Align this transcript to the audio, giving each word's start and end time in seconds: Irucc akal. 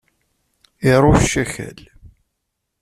Irucc 0.89 1.33
akal. 1.43 1.79